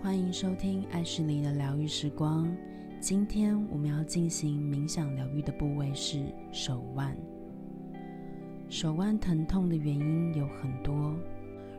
[0.00, 2.54] 欢迎收听爱旭黎的疗愈时光。
[3.00, 7.16] 今天我们要进行冥想疗愈的部位是手腕。
[8.68, 11.14] 手腕疼痛的原因有很多，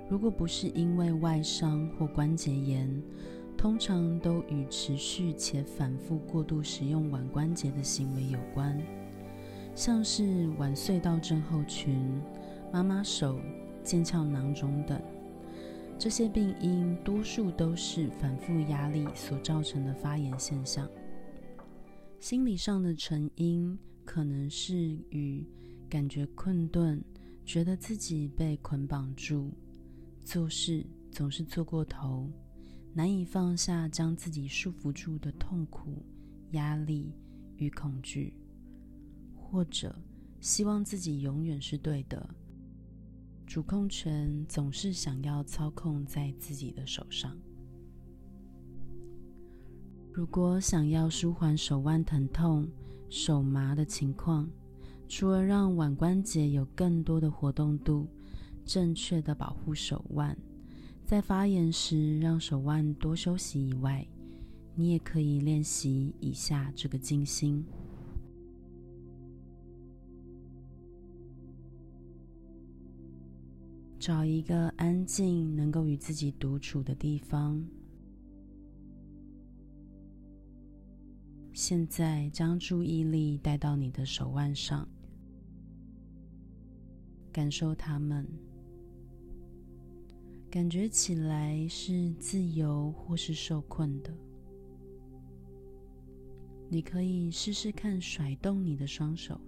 [0.09, 3.01] 如果不是因为外伤或关节炎，
[3.57, 8.77] 通常都与持续且反复过度使用腕关节的行为有关，
[9.73, 12.21] 像是腕隧道症候群、
[12.71, 13.39] 妈妈手、
[13.83, 15.01] 腱鞘囊肿等。
[16.03, 20.85] 这些病因多数都是反复压力所造成的发炎现象。
[22.19, 24.75] 心理上的成因可能是
[25.11, 25.47] 与
[25.89, 27.01] 感觉困顿，
[27.45, 29.49] 觉得自己被捆绑住，
[30.25, 32.29] 做事总是做过头，
[32.91, 36.03] 难以放下将自己束缚住的痛苦、
[36.51, 37.13] 压力
[37.55, 38.33] 与恐惧，
[39.37, 39.95] 或者
[40.41, 42.29] 希望自己永远是对的。
[43.53, 47.37] 主控权总是想要操控在自己的手上。
[50.11, 52.67] 如果想要舒缓手腕疼痛、
[53.11, 54.49] 手麻的情况，
[55.07, 58.07] 除了让腕关节有更多的活动度，
[58.65, 60.35] 正确的保护手腕，
[61.05, 64.03] 在发炎时让手腕多休息以外，
[64.73, 67.63] 你也可以练习以下这个静心。
[74.05, 77.65] 找一个安静、能够与自己独处的地方。
[81.53, 84.85] 现在将注意力带到你的手腕上，
[87.31, 88.27] 感受它们，
[90.51, 94.13] 感觉起来是自由或是受困的。
[96.67, 99.39] 你可以试试看甩动你的双手。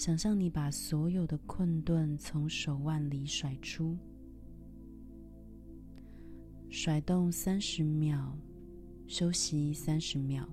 [0.00, 3.98] 想象你把所有的困顿从手腕里甩出，
[6.70, 8.34] 甩动三十秒，
[9.06, 10.48] 休息三十秒，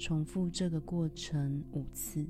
[0.00, 2.26] 重复这个过程五次。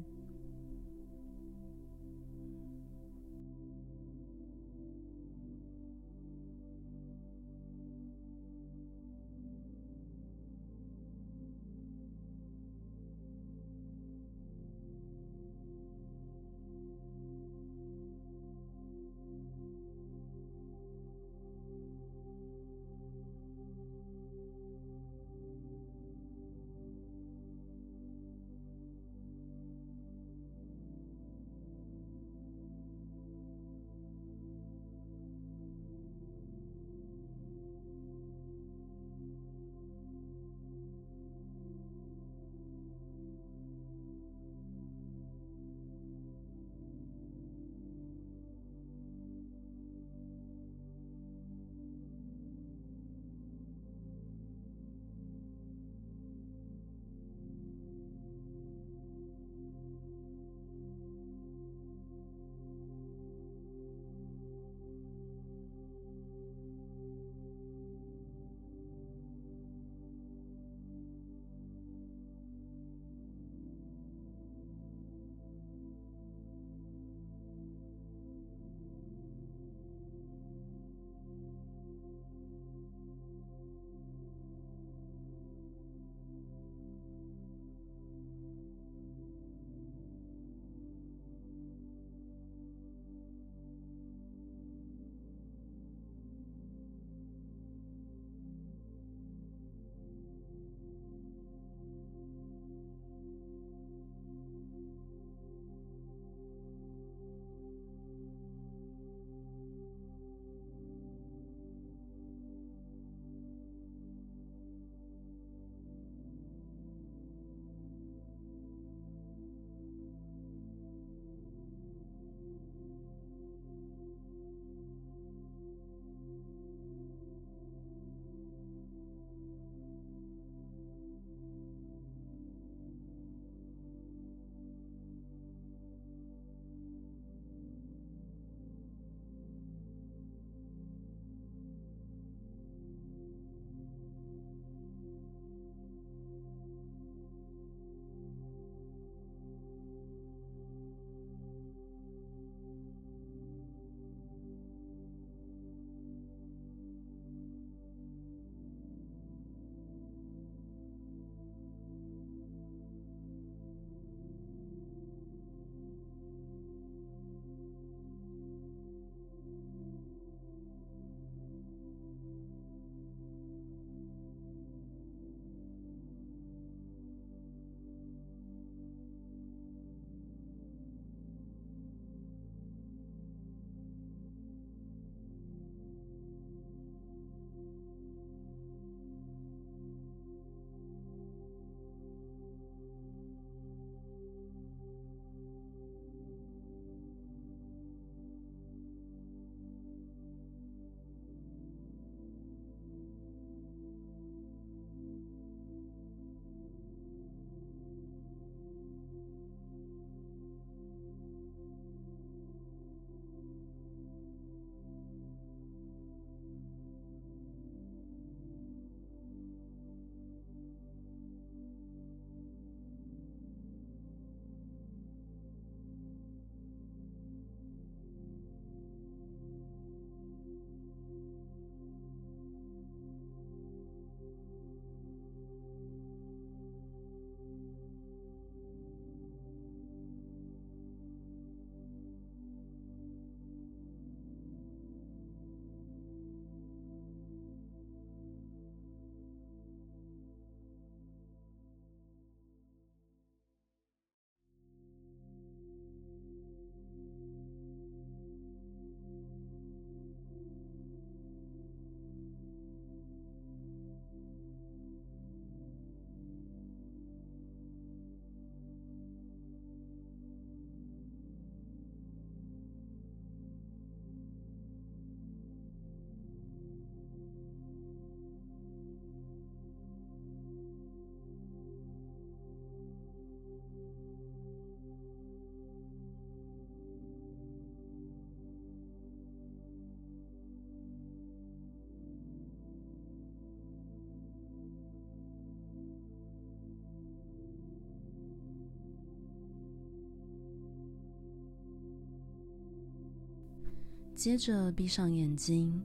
[304.23, 305.83] 接着闭上眼睛，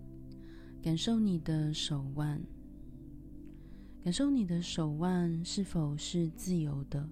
[0.79, 2.39] 感受你的手腕，
[4.03, 7.09] 感受你的手腕是否是自由的，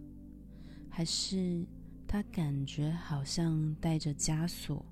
[0.87, 1.65] 还是
[2.05, 4.85] 它感觉好像带着枷锁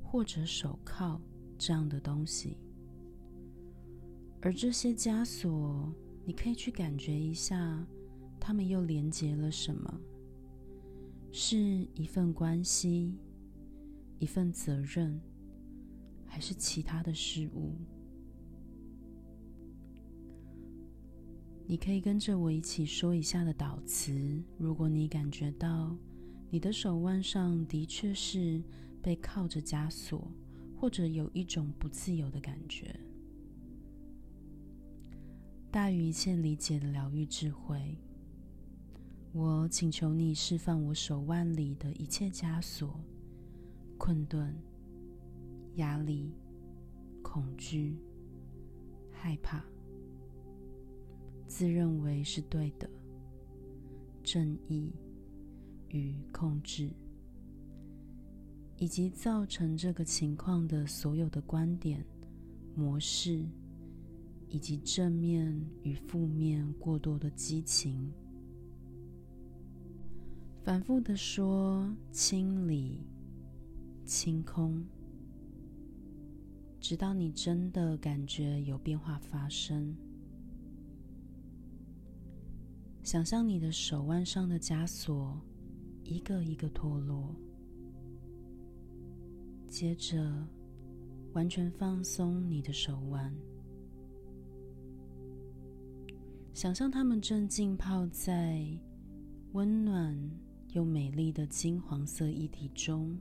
[0.00, 1.20] 或者手铐
[1.58, 2.56] 这样的东西。
[4.42, 5.92] 而这些枷锁，
[6.24, 7.84] 你可以去感觉一下，
[8.38, 10.00] 它们又连接了什么？
[11.32, 11.58] 是
[11.96, 13.18] 一份关系，
[14.20, 15.20] 一份责任，
[16.34, 17.76] 还是其他的事物？
[21.64, 24.42] 你可以跟着我一起说一下的导词。
[24.58, 25.96] 如果你感觉到
[26.50, 28.60] 你的手腕上的确是
[29.00, 30.28] 被铐着枷锁，
[30.76, 32.98] 或者有一种不自由的感觉。
[35.70, 37.96] 大于一切理解的疗愈智慧，
[39.30, 42.98] 我请求你释放我手腕里的一切枷锁、
[43.96, 44.52] 困顿、
[45.76, 46.32] 压力、
[47.22, 47.96] 恐惧、
[49.10, 49.64] 害怕、
[51.46, 52.88] 自认为是对的、
[54.22, 54.92] 正义
[55.88, 56.90] 与控制，
[58.76, 62.04] 以及造成这个情况的所有的观点、
[62.74, 63.44] 模式。
[64.50, 68.12] 以及正面与负面过多的激情，
[70.62, 73.00] 反复的说清理、
[74.04, 74.80] 清空，
[76.84, 79.96] 直到你真的感觉有变化发生。
[83.02, 85.40] 想象你的手腕上的枷锁
[86.02, 87.34] 一个一个脱落，
[89.66, 90.46] 接着
[91.32, 93.34] 完全放松你的手腕。
[96.52, 98.62] 想象它们正浸泡在
[99.52, 100.14] 温暖
[100.74, 103.16] 又美丽的金黄色液体中，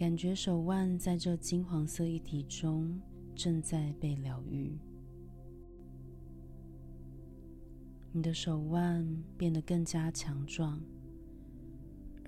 [0.00, 2.98] 感觉手腕在这金黄色液体中
[3.34, 4.78] 正在被疗愈。
[8.10, 10.80] 你的手腕变得更加强壮，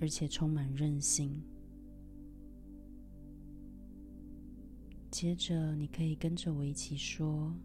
[0.02, 1.42] 而且充满韧性。
[5.10, 7.56] 接着，你可以跟着我一起说。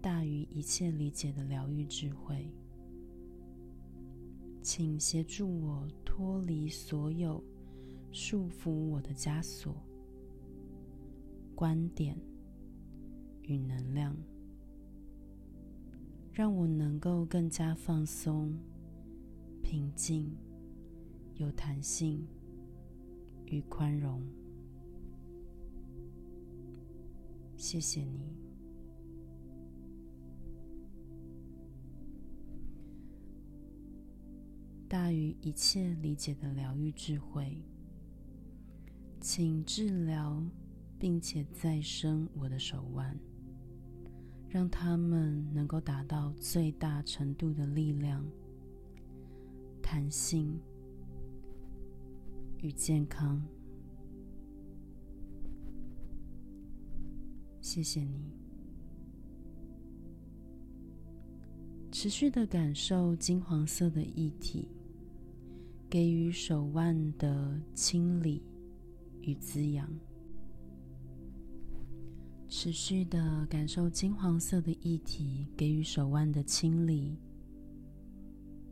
[0.00, 2.48] 大于一切理解的疗愈智慧，
[4.62, 7.42] 请协助我脱离所有
[8.12, 9.74] 束缚我的枷锁、
[11.54, 12.14] 观点
[13.40, 14.14] 与能量，
[16.30, 18.54] 让我能够更加放松、
[19.62, 20.30] 平静、
[21.36, 22.26] 有弹性
[23.46, 24.22] 与宽容。
[27.56, 28.36] 谢谢你。
[34.86, 37.62] 大于一切理解的疗愈智慧，
[39.22, 40.42] 请治疗
[40.98, 43.16] 并且再生我的手腕，
[44.48, 48.28] 让他们能够达到最大程度的力量、
[49.80, 50.58] 弹性
[52.58, 53.40] 与健康。
[57.60, 58.32] 谢谢你，
[61.92, 64.68] 持续的感受金黄色的液体。
[65.88, 68.42] 给予手腕的清理
[69.22, 69.88] 与滋养，
[72.48, 77.16] 持续的感受金黄色的液体给予手腕的清理，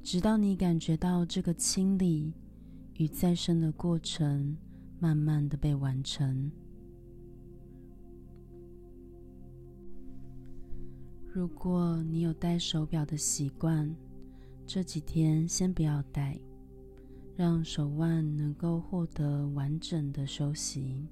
[0.03, 2.33] 直到你感觉到这个清理
[2.95, 4.57] 与再生的过程
[4.99, 6.51] 慢慢的被完成。
[11.33, 13.95] 如果你有戴手表的习惯，
[14.67, 16.37] 这几天先不要戴。
[17.41, 21.07] 让手腕能够获得完整的休息。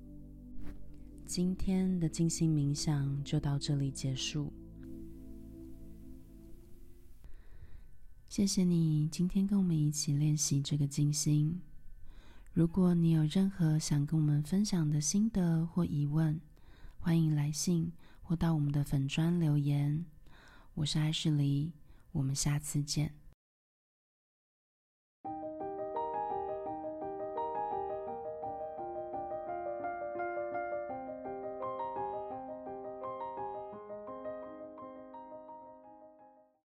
[1.24, 4.52] 今天的静心冥想就到这里结束。
[8.28, 11.62] 谢谢你今天跟我们一起练习这个静心。
[12.52, 16.38] 如果你有任何想跟我们分享的心得或疑问，
[16.98, 20.04] 欢迎来信或到我们的粉砖留言。
[20.74, 21.72] 我是爱旭黎，
[22.12, 23.17] 我们下次见。